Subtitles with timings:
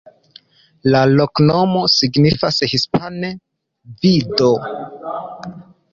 [0.95, 3.31] La loknomo signifas hispane:
[4.07, 4.51] vido.